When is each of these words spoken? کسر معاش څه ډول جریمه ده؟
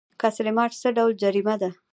کسر 0.21 0.45
معاش 0.55 0.73
څه 0.81 0.89
ډول 0.97 1.11
جریمه 1.21 1.55
ده؟ 1.61 1.69